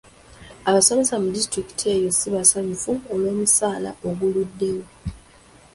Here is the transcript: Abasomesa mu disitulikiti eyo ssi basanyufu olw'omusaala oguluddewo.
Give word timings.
Abasomesa 0.69 1.15
mu 1.23 1.27
disitulikiti 1.35 1.83
eyo 1.95 2.09
ssi 2.13 2.27
basanyufu 2.35 2.91
olw'omusaala 3.13 3.89
oguluddewo. 4.07 4.85